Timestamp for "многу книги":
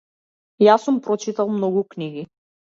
1.61-2.29